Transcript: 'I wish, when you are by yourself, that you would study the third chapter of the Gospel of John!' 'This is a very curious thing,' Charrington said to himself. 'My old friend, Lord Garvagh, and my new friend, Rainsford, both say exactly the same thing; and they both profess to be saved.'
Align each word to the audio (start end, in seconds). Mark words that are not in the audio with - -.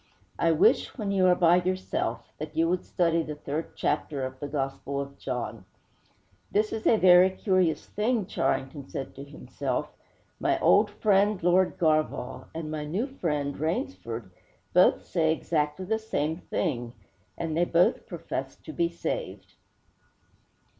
'I 0.39 0.53
wish, 0.53 0.97
when 0.97 1.11
you 1.11 1.27
are 1.27 1.35
by 1.35 1.57
yourself, 1.57 2.25
that 2.39 2.57
you 2.57 2.67
would 2.67 2.83
study 2.83 3.21
the 3.21 3.35
third 3.35 3.75
chapter 3.75 4.25
of 4.25 4.39
the 4.39 4.47
Gospel 4.47 4.99
of 4.99 5.19
John!' 5.19 5.63
'This 6.51 6.73
is 6.73 6.87
a 6.87 6.97
very 6.97 7.29
curious 7.29 7.85
thing,' 7.85 8.25
Charrington 8.25 8.89
said 8.89 9.13
to 9.13 9.23
himself. 9.23 9.93
'My 10.39 10.59
old 10.59 10.89
friend, 10.89 11.43
Lord 11.43 11.77
Garvagh, 11.77 12.45
and 12.55 12.71
my 12.71 12.83
new 12.83 13.05
friend, 13.05 13.55
Rainsford, 13.59 14.31
both 14.73 15.05
say 15.05 15.31
exactly 15.31 15.85
the 15.85 15.99
same 15.99 16.37
thing; 16.37 16.93
and 17.37 17.55
they 17.55 17.63
both 17.65 18.07
profess 18.07 18.55
to 18.61 18.73
be 18.73 18.89
saved.' 18.89 19.53